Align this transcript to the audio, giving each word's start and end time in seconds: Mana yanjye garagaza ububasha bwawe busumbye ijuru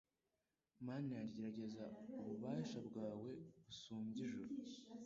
Mana 0.85 1.07
yanjye 1.17 1.35
garagaza 1.37 1.83
ububasha 2.19 2.79
bwawe 2.87 3.29
busumbye 3.65 4.19
ijuru 4.25 4.53